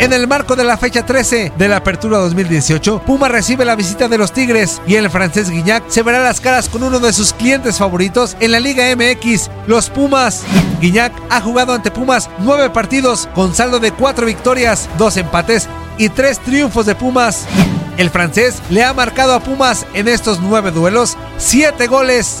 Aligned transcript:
En 0.00 0.12
el 0.12 0.28
marco 0.28 0.54
de 0.54 0.62
la 0.62 0.76
fecha 0.76 1.04
13 1.04 1.54
de 1.58 1.68
la 1.68 1.78
Apertura 1.78 2.18
2018, 2.18 3.02
Puma 3.04 3.26
recibe 3.26 3.64
la 3.64 3.74
visita 3.74 4.06
de 4.06 4.16
los 4.16 4.32
Tigres 4.32 4.80
y 4.86 4.94
el 4.94 5.10
francés 5.10 5.50
Guignac 5.50 5.88
se 5.88 6.04
verá 6.04 6.22
las 6.22 6.40
caras 6.40 6.68
con 6.68 6.84
uno 6.84 7.00
de 7.00 7.12
sus 7.12 7.32
clientes 7.32 7.78
favoritos 7.78 8.36
en 8.38 8.52
la 8.52 8.60
Liga 8.60 8.84
MX, 8.94 9.50
los 9.66 9.90
Pumas. 9.90 10.44
Guignac 10.80 11.12
ha 11.30 11.40
jugado 11.40 11.74
ante 11.74 11.90
Pumas 11.90 12.30
nueve 12.38 12.70
partidos 12.70 13.28
con 13.34 13.56
saldo 13.56 13.80
de 13.80 13.90
cuatro 13.90 14.24
victorias, 14.26 14.88
dos 14.98 15.16
empates 15.16 15.68
y 15.98 16.10
tres 16.10 16.38
triunfos 16.38 16.86
de 16.86 16.94
Pumas. 16.94 17.46
El 17.96 18.10
francés 18.10 18.62
le 18.70 18.84
ha 18.84 18.94
marcado 18.94 19.34
a 19.34 19.40
Pumas 19.40 19.84
en 19.94 20.06
estos 20.06 20.38
nueve 20.38 20.70
duelos 20.70 21.16
siete 21.38 21.88
goles. 21.88 22.40